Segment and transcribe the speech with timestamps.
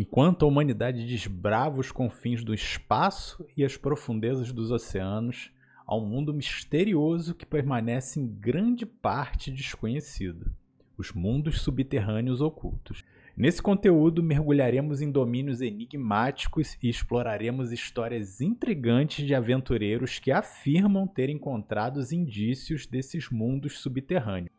[0.00, 5.50] Enquanto a humanidade desbrava os confins do espaço e as profundezas dos oceanos,
[5.84, 10.52] há um mundo misterioso que permanece em grande parte desconhecido:
[10.96, 13.02] os mundos subterrâneos ocultos.
[13.36, 21.28] Nesse conteúdo, mergulharemos em domínios enigmáticos e exploraremos histórias intrigantes de aventureiros que afirmam ter
[21.28, 24.57] encontrado os indícios desses mundos subterrâneos.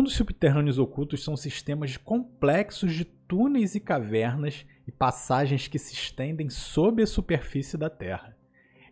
[0.00, 6.48] Mundos subterrâneos ocultos são sistemas complexos de túneis e cavernas e passagens que se estendem
[6.48, 8.34] sob a superfície da Terra.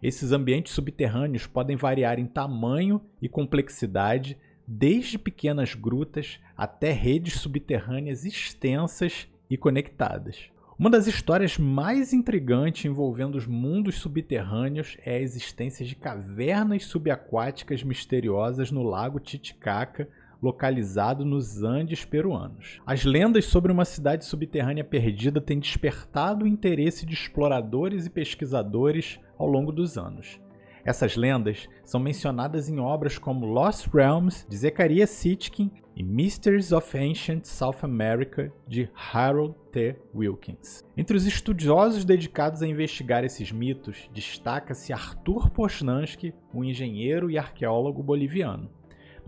[0.02, 4.36] Esses ambientes subterrâneos podem variar em tamanho e complexidade,
[4.66, 10.50] desde pequenas grutas até redes subterrâneas extensas e conectadas.
[10.78, 17.82] Uma das histórias mais intrigantes envolvendo os mundos subterrâneos é a existência de cavernas subaquáticas
[17.82, 20.06] misteriosas no lago Titicaca,
[20.42, 22.80] localizado nos Andes peruanos.
[22.86, 29.18] As lendas sobre uma cidade subterrânea perdida têm despertado o interesse de exploradores e pesquisadores
[29.36, 30.40] ao longo dos anos.
[30.84, 36.96] Essas lendas são mencionadas em obras como Lost Realms, de Zechariah Sitchin, e Mysteries of
[36.96, 39.96] Ancient South America, de Harold T.
[40.14, 40.84] Wilkins.
[40.96, 48.00] Entre os estudiosos dedicados a investigar esses mitos, destaca-se Arthur Posnansky, um engenheiro e arqueólogo
[48.00, 48.70] boliviano.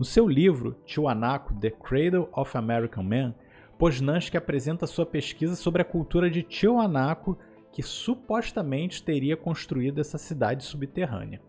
[0.01, 3.35] No seu livro Tiwanaku, The Cradle of American Man,
[3.77, 7.37] Posnansky apresenta sua pesquisa sobre a cultura de Tiwanaku,
[7.71, 11.39] que supostamente teria construído essa cidade subterrânea.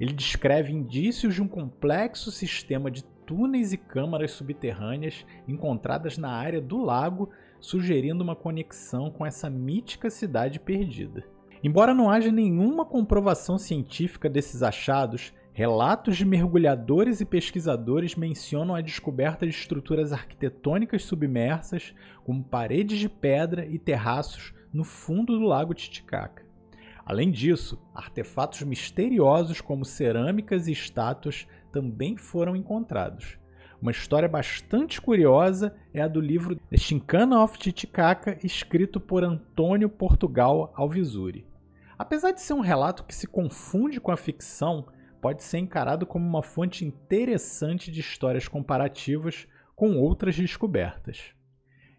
[0.00, 6.58] Ele descreve indícios de um complexo sistema de túneis e câmaras subterrâneas encontradas na área
[6.58, 7.28] do lago,
[7.60, 11.22] sugerindo uma conexão com essa mítica cidade perdida.
[11.62, 18.80] Embora não haja nenhuma comprovação científica desses achados, Relatos de mergulhadores e pesquisadores mencionam a
[18.80, 21.94] descoberta de estruturas arquitetônicas submersas,
[22.24, 26.46] como paredes de pedra e terraços no fundo do lago Titicaca.
[27.04, 33.36] Além disso, artefatos misteriosos como cerâmicas e estátuas também foram encontrados.
[33.82, 40.72] Uma história bastante curiosa é a do livro Chincana of Titicaca, escrito por Antônio Portugal
[40.74, 41.46] Alvisuri.
[41.98, 44.86] Apesar de ser um relato que se confunde com a ficção,
[45.20, 51.34] pode ser encarado como uma fonte interessante de histórias comparativas com outras descobertas.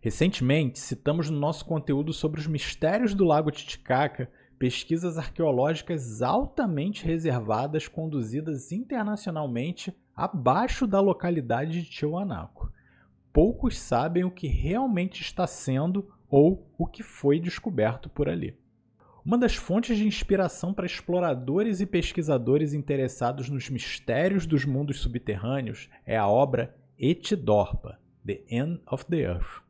[0.02, 7.88] Recentemente, citamos no nosso conteúdo sobre os mistérios do Lago Titicaca pesquisas arqueológicas altamente reservadas
[7.88, 12.72] conduzidas internacionalmente abaixo da localidade de Tiwanaku.
[13.34, 18.56] Poucos sabem o que realmente está sendo ou o que foi descoberto por ali.
[19.24, 25.90] Uma das fontes de inspiração para exploradores e pesquisadores interessados nos mistérios dos mundos subterrâneos
[26.08, 29.62] é a obra Etidorpa, The End of the Earth.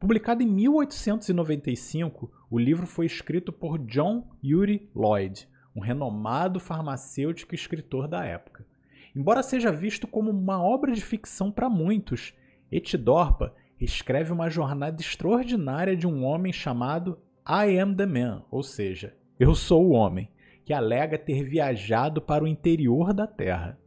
[0.00, 7.56] Publicado em 1895, o livro foi escrito por John Yuri Lloyd, um renomado farmacêutico e
[7.56, 8.66] escritor da época.
[9.14, 12.34] Embora seja visto como uma obra de ficção para muitos,
[12.72, 19.14] Etidorpa escreve uma jornada extraordinária de um homem chamado I am the man, ou seja,
[19.38, 20.28] eu sou o homem,
[20.64, 23.78] que alega ter viajado para o interior da Terra.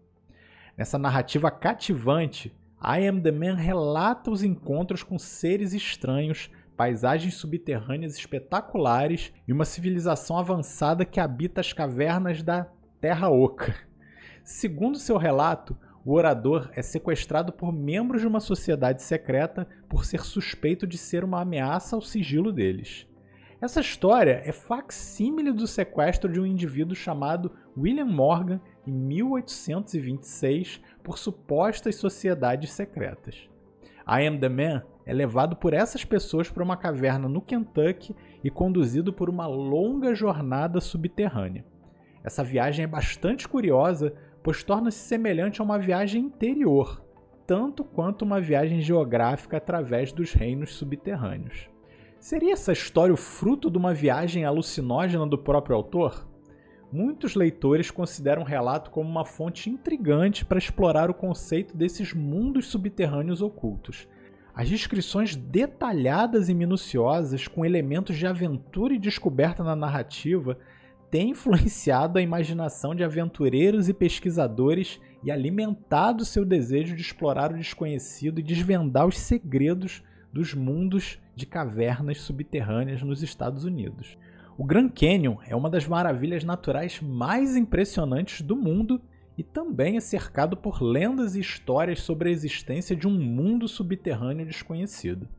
[0.77, 8.17] Nessa narrativa cativante, I am the man relata os encontros com seres estranhos, paisagens subterrâneas
[8.17, 12.65] espetaculares e uma civilização avançada que habita as cavernas da
[13.01, 13.75] Terra Oca.
[14.41, 20.21] Segundo seu relato, o orador é sequestrado por membros de uma sociedade secreta por ser
[20.21, 23.05] suspeito de ser uma ameaça ao sigilo deles.
[23.61, 31.17] Essa história é facsímile do sequestro de um indivíduo chamado William Morgan em 1826 por
[31.17, 33.49] supostas sociedades secretas.
[34.07, 38.49] I Am the Man é levado por essas pessoas para uma caverna no Kentucky e
[38.49, 41.65] conduzido por uma longa jornada subterrânea.
[42.23, 47.03] Essa viagem é bastante curiosa, pois torna-se semelhante a uma viagem interior,
[47.45, 51.69] tanto quanto uma viagem geográfica através dos reinos subterrâneos.
[52.19, 56.27] Seria essa história o fruto de uma viagem alucinógena do próprio autor?
[56.91, 62.67] Muitos leitores consideram o relato como uma fonte intrigante para explorar o conceito desses mundos
[62.67, 64.05] subterrâneos ocultos.
[64.53, 70.57] As descrições detalhadas e minuciosas, com elementos de aventura e descoberta na narrativa,
[71.09, 77.57] tem influenciado a imaginação de aventureiros e pesquisadores e alimentado seu desejo de explorar o
[77.57, 84.17] desconhecido e desvendar os segredos dos mundos de cavernas subterrâneas nos Estados Unidos.
[84.57, 89.01] O Grand Canyon é uma das maravilhas naturais mais impressionantes do mundo
[89.37, 94.45] e também é cercado por lendas e histórias sobre a existência de um mundo subterrâneo
[94.45, 95.29] desconhecido.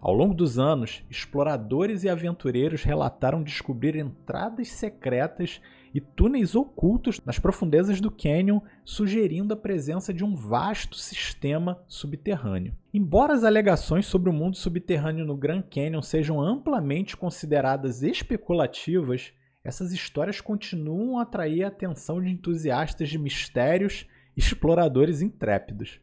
[0.00, 5.60] Ao longo dos anos, exploradores e aventureiros relataram descobrir entradas secretas
[5.94, 12.74] e túneis ocultos nas profundezas do canyon, sugerindo a presença de um vasto sistema subterrâneo.
[12.92, 19.32] Embora as alegações sobre o mundo subterrâneo no Grand Canyon sejam amplamente consideradas especulativas,
[19.64, 24.06] essas histórias continuam a atrair a atenção de entusiastas de mistérios
[24.36, 26.00] e exploradores intrépidos.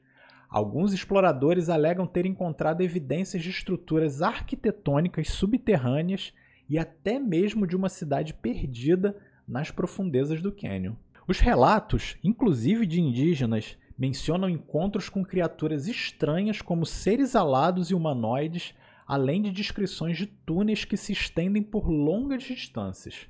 [0.50, 6.34] Alguns exploradores alegam ter encontrado evidências de estruturas arquitetônicas subterrâneas
[6.70, 9.16] e até mesmo de uma cidade perdida
[9.48, 10.94] nas profundezas do cânion.
[11.28, 18.74] Os relatos, inclusive de indígenas, mencionam encontros com criaturas estranhas como seres alados e humanoides,
[19.08, 23.28] além de descrições de túneis que se estendem por longas distâncias.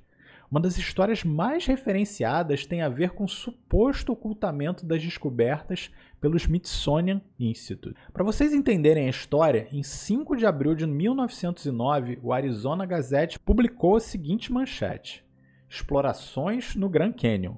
[0.50, 5.92] Uma das histórias mais referenciadas tem a ver com o suposto ocultamento das descobertas
[6.22, 8.00] pelo Smithsonian Institute.
[8.14, 13.96] Para vocês entenderem a história, em 5 de abril de 1909, o Arizona Gazette publicou
[13.96, 15.25] a seguinte manchete:
[15.70, 17.56] Explorações no Grand Canyon.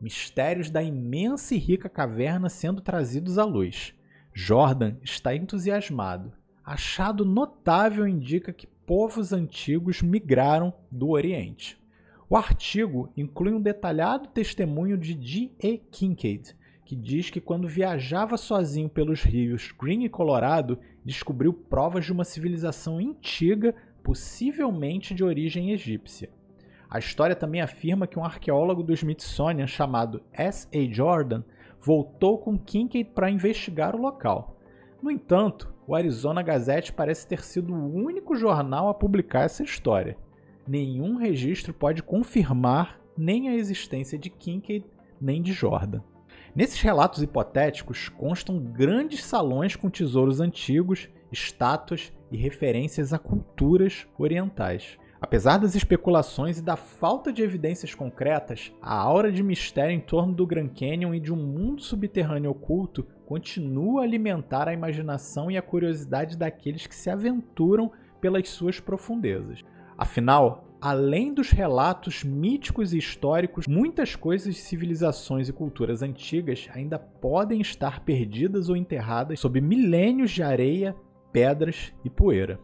[0.00, 3.94] Mistérios da imensa e rica caverna sendo trazidos à luz.
[4.32, 6.32] Jordan está entusiasmado.
[6.64, 11.78] Achado notável indica que povos antigos migraram do Oriente.
[12.28, 15.50] O artigo inclui um detalhado testemunho de D.
[15.60, 15.78] E.
[15.78, 22.12] Kincaid, que diz que quando viajava sozinho pelos rios Green e Colorado, descobriu provas de
[22.12, 26.30] uma civilização antiga, possivelmente de origem egípcia.
[26.90, 30.66] A história também afirma que um arqueólogo do Smithsonian chamado S.
[30.74, 30.92] A.
[30.92, 31.44] Jordan
[31.80, 34.56] voltou com Kincaid para investigar o local.
[35.00, 40.16] No entanto, o Arizona Gazette parece ter sido o único jornal a publicar essa história
[40.70, 44.84] nenhum registro pode confirmar nem a existência de Kincaid
[45.20, 46.00] nem de Jordan.
[46.54, 54.96] Nesses relatos hipotéticos constam grandes salões com tesouros antigos, estátuas e referências a culturas orientais.
[55.20, 60.32] Apesar das especulações e da falta de evidências concretas, a aura de mistério em torno
[60.32, 65.58] do Grand Canyon e de um mundo subterrâneo oculto continua a alimentar a imaginação e
[65.58, 69.62] a curiosidade daqueles que se aventuram pelas suas profundezas.
[69.96, 76.98] Afinal, além dos relatos míticos e históricos, muitas coisas de civilizações e culturas antigas ainda
[76.98, 80.96] podem estar perdidas ou enterradas sob milênios de areia,
[81.30, 82.58] pedras e poeira.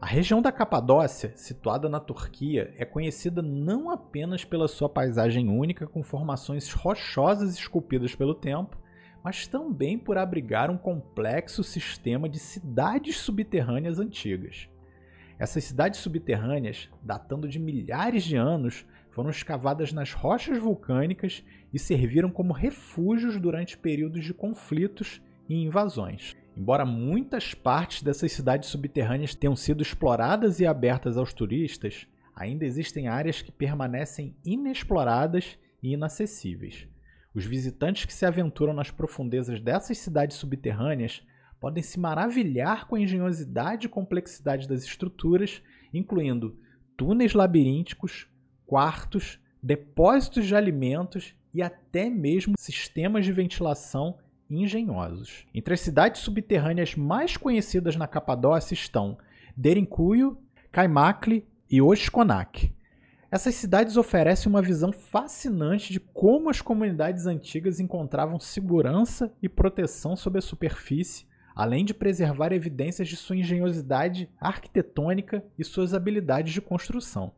[0.00, 5.86] A região da Capadócia, situada na Turquia, é conhecida não apenas pela sua paisagem única
[5.86, 8.78] com formações rochosas esculpidas pelo tempo,
[9.22, 14.70] mas também por abrigar um complexo sistema de cidades subterrâneas antigas.
[15.38, 21.44] Essas cidades subterrâneas, datando de milhares de anos, foram escavadas nas rochas vulcânicas
[21.74, 26.39] e serviram como refúgios durante períodos de conflitos e invasões.
[26.60, 33.08] Embora muitas partes dessas cidades subterrâneas tenham sido exploradas e abertas aos turistas, ainda existem
[33.08, 36.86] áreas que permanecem inexploradas e inacessíveis.
[37.34, 41.22] Os visitantes que se aventuram nas profundezas dessas cidades subterrâneas
[41.58, 45.62] podem se maravilhar com a engenhosidade e complexidade das estruturas,
[45.94, 46.58] incluindo
[46.94, 48.28] túneis labirínticos,
[48.66, 54.18] quartos, depósitos de alimentos e até mesmo sistemas de ventilação
[54.50, 55.46] engenhosos.
[55.54, 59.16] Entre as cidades subterrâneas mais conhecidas na Capadócia estão
[59.56, 60.36] Derinkuyu,
[60.72, 62.72] Kaimakli e Oshkonak.
[63.30, 70.16] Essas cidades oferecem uma visão fascinante de como as comunidades antigas encontravam segurança e proteção
[70.16, 76.60] sob a superfície além de preservar evidências de sua engenhosidade arquitetônica e suas habilidades de
[76.62, 77.32] construção.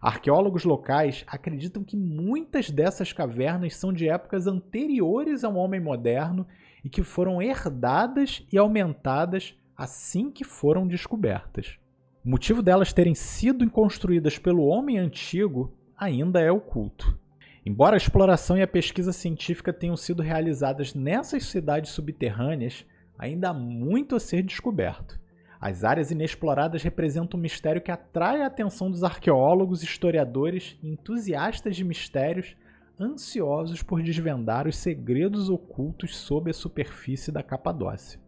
[0.00, 6.46] Arqueólogos locais acreditam que muitas dessas cavernas são de épocas anteriores ao homem moderno
[6.84, 11.78] e que foram herdadas e aumentadas assim que foram descobertas.
[12.24, 17.18] O motivo delas terem sido construídas pelo homem antigo ainda é oculto.
[17.66, 22.84] Embora a exploração e a pesquisa científica tenham sido realizadas nessas cidades subterrâneas,
[23.18, 25.20] ainda há muito a ser descoberto.
[25.60, 31.76] As áreas inexploradas representam um mistério que atrai a atenção dos arqueólogos, historiadores e entusiastas
[31.76, 32.56] de mistérios
[33.00, 38.20] ansiosos por desvendar os segredos ocultos sob a superfície da Capadócia.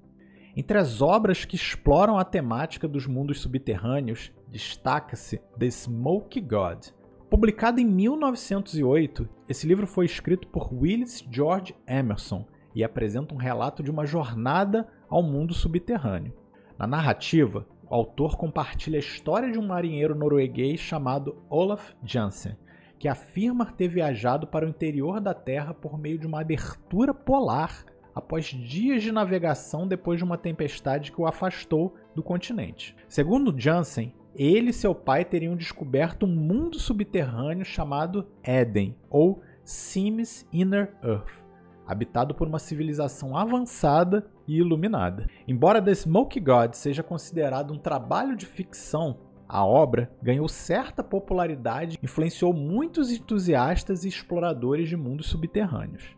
[0.57, 6.89] Entre as obras que exploram a temática dos mundos subterrâneos, destaca-se The Smoky God,
[7.31, 12.45] Publicado em 1908, esse livro foi escrito por Willis George Emerson
[12.75, 16.35] e apresenta um relato de uma jornada ao mundo subterrâneo.
[16.81, 22.57] Na narrativa, o autor compartilha a história de um marinheiro norueguês chamado Olaf Jansen,
[22.99, 27.85] que afirma ter viajado para o interior da Terra por meio de uma abertura polar
[28.15, 32.97] após dias de navegação depois de uma tempestade que o afastou do continente.
[33.07, 40.49] Segundo Jansen, ele e seu pai teriam descoberto um mundo subterrâneo chamado Éden, ou Sims
[40.51, 41.40] Inner Earth,
[41.91, 45.27] habitado por uma civilização avançada e iluminada.
[45.47, 49.19] Embora The Smoke God seja considerado um trabalho de ficção,
[49.49, 56.17] a obra ganhou certa popularidade e influenciou muitos entusiastas e exploradores de mundos subterrâneos.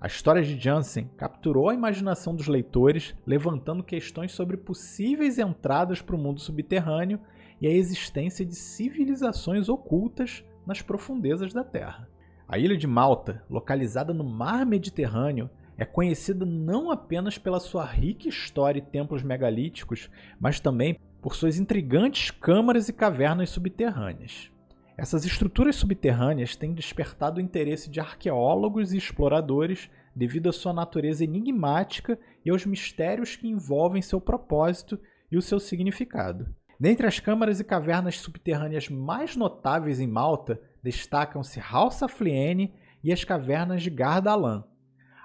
[0.00, 6.16] A história de Jansen capturou a imaginação dos leitores, levantando questões sobre possíveis entradas para
[6.16, 7.20] o mundo subterrâneo
[7.60, 12.08] e a existência de civilizações ocultas nas profundezas da Terra.
[12.52, 18.28] A ilha de Malta, localizada no mar Mediterrâneo, é conhecida não apenas pela sua rica
[18.28, 24.50] história e templos megalíticos, mas também por suas intrigantes câmaras e cavernas subterrâneas.
[24.98, 31.24] Essas estruturas subterrâneas têm despertado o interesse de arqueólogos e exploradores devido à sua natureza
[31.24, 36.54] enigmática e aos mistérios que envolvem seu propósito e o seu significado.
[36.78, 43.82] Dentre as câmaras e cavernas subterrâneas mais notáveis em Malta, destacam-se Halsafliene e as cavernas
[43.82, 44.64] de Gardalan.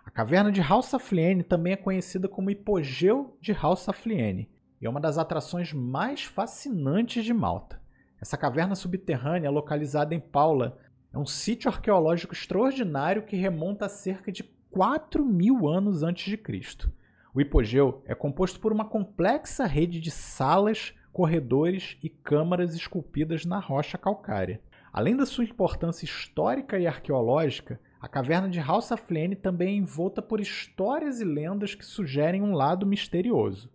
[0.06, 4.50] A caverna de Halsafliene também é conhecida como Hipogeu de Halsafliene
[4.80, 7.82] e é uma das atrações mais fascinantes de Malta.
[8.20, 10.78] Essa caverna subterrânea, localizada em Paula,
[11.14, 16.38] é um sítio arqueológico extraordinário que remonta a cerca de 4 mil anos antes de
[16.38, 16.92] Cristo.
[17.34, 23.60] O hipogeu é composto por uma complexa rede de salas, corredores e câmaras esculpidas na
[23.60, 24.62] rocha calcária.
[24.92, 30.40] Além da sua importância histórica e arqueológica, a caverna de Halsaflene também é envolta por
[30.40, 33.70] histórias e lendas que sugerem um lado misterioso.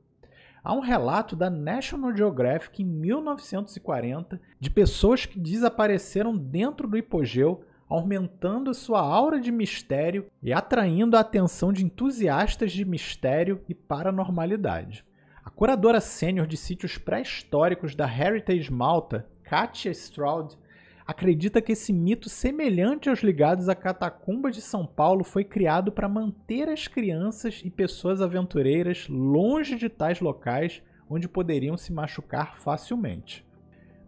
[0.64, 7.64] Há um relato da National Geographic em 1940 de pessoas que desapareceram dentro do hipogeu,
[7.88, 15.04] aumentando sua aura de mistério e atraindo a atenção de entusiastas de mistério e paranormalidade.
[15.44, 20.56] A curadora sênior de sítios pré-históricos da Heritage Malta, Katia Stroud,
[21.06, 26.08] acredita que esse mito semelhante aos ligados à catacumba de São Paulo foi criado para
[26.08, 33.46] manter as crianças e pessoas aventureiras longe de tais locais onde poderiam se machucar facilmente.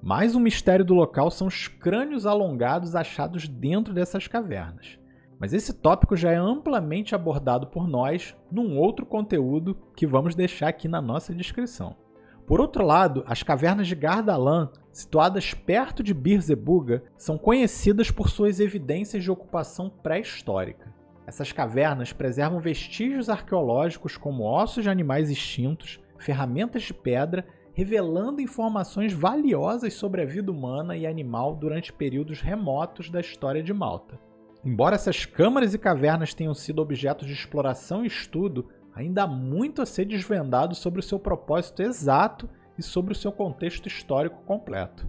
[0.03, 4.99] Mais um mistério do local são os crânios alongados achados dentro dessas cavernas.
[5.39, 10.69] Mas esse tópico já é amplamente abordado por nós num outro conteúdo que vamos deixar
[10.69, 11.97] aqui na nossa descrição.
[12.47, 18.61] Por outro lado, as cavernas de Gardalan, situadas perto de Birzebuga, são conhecidas por suas
[18.61, 20.95] evidências de ocupação pré-histórica.
[21.27, 29.13] Essas cavernas preservam vestígios arqueológicos como ossos de animais extintos, ferramentas de pedra, revelando informações
[29.13, 34.17] valiosas sobre a vida humana e animal durante períodos remotos da história de Malta.
[34.65, 39.83] Embora essas câmaras e cavernas tenham sido objetos de exploração e estudo, ainda há muito
[39.83, 45.09] a ser desvendado sobre o seu propósito exato e sobre o seu contexto histórico completo.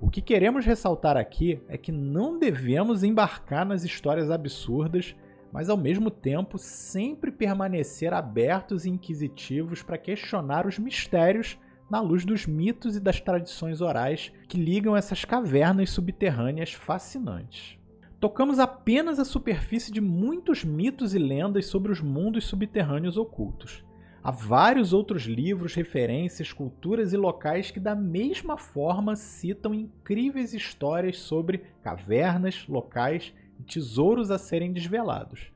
[0.00, 5.14] O que queremos ressaltar aqui é que não devemos embarcar nas histórias absurdas,
[5.52, 11.58] mas ao mesmo tempo sempre permanecer abertos e inquisitivos para questionar os mistérios
[11.90, 17.78] na luz dos mitos e das tradições orais que ligam essas cavernas subterrâneas fascinantes
[18.24, 23.84] tocamos apenas a superfície de muitos mitos e lendas sobre os mundos subterrâneos ocultos.
[24.24, 31.18] Há vários outros livros, referências, culturas e locais que, da mesma forma, citam incríveis histórias
[31.18, 35.52] sobre cavernas, locais e tesouros a serem desvelados.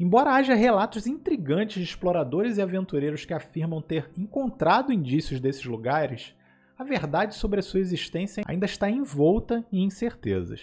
[0.00, 6.34] Embora haja relatos intrigantes de exploradores e aventureiros que afirmam ter encontrado indícios desses lugares,
[6.78, 10.62] a verdade sobre a sua existência ainda está envolta em incertezas.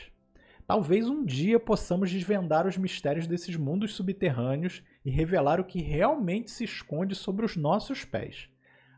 [0.66, 6.50] Talvez um dia possamos desvendar os mistérios desses mundos subterrâneos e revelar o que realmente
[6.50, 8.50] se esconde sobre os nossos pés.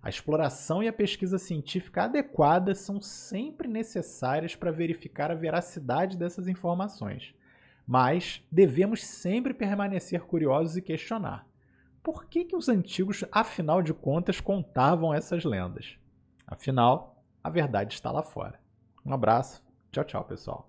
[0.05, 6.48] A exploração e a pesquisa científica adequada são sempre necessárias para verificar a veracidade dessas
[6.48, 7.34] informações.
[7.88, 11.48] Mas devemos sempre permanecer curiosos e questionar.
[12.03, 15.98] Por que, que os antigos, afinal de contas, contavam essas lendas?
[16.45, 18.60] Afinal, a verdade está lá fora.
[19.03, 20.63] Um abraço, tchau, tchau, pessoal.